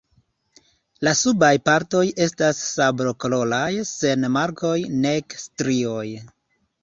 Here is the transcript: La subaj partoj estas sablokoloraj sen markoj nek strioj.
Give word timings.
La 1.07 1.11
subaj 1.17 1.49
partoj 1.69 1.99
estas 2.25 2.61
sablokoloraj 2.69 3.69
sen 3.91 4.25
markoj 4.37 4.75
nek 5.07 5.37
strioj. 5.45 6.09